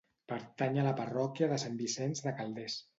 Pertany 0.31 0.79
a 0.79 0.87
la 0.89 0.95
parròquia 1.03 1.53
de 1.55 1.63
Sant 1.67 1.79
Vicenç 1.85 2.27
de 2.29 2.39
Calders. 2.43 2.85